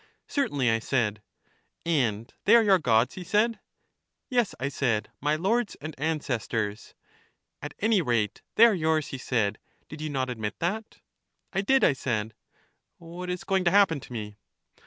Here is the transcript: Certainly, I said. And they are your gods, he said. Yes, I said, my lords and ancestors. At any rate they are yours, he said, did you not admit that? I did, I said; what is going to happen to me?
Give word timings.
Certainly, 0.25 0.71
I 0.71 0.79
said. 0.79 1.21
And 1.85 2.33
they 2.45 2.55
are 2.55 2.63
your 2.63 2.79
gods, 2.79 3.13
he 3.13 3.23
said. 3.23 3.59
Yes, 4.31 4.55
I 4.59 4.67
said, 4.67 5.11
my 5.21 5.35
lords 5.35 5.75
and 5.79 5.93
ancestors. 5.99 6.95
At 7.61 7.75
any 7.77 8.01
rate 8.01 8.41
they 8.55 8.65
are 8.65 8.73
yours, 8.73 9.09
he 9.09 9.19
said, 9.19 9.59
did 9.89 10.01
you 10.01 10.09
not 10.09 10.27
admit 10.27 10.57
that? 10.57 11.01
I 11.53 11.61
did, 11.61 11.83
I 11.83 11.93
said; 11.93 12.33
what 12.97 13.29
is 13.29 13.43
going 13.43 13.63
to 13.65 13.69
happen 13.69 13.99
to 13.99 14.11
me? 14.11 14.37